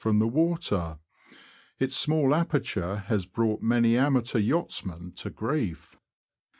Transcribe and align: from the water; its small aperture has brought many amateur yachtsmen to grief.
from 0.03 0.17
the 0.17 0.25
water; 0.27 0.97
its 1.77 1.95
small 1.95 2.33
aperture 2.33 3.03
has 3.05 3.27
brought 3.27 3.61
many 3.61 3.95
amateur 3.95 4.39
yachtsmen 4.39 5.11
to 5.11 5.29
grief. 5.29 5.95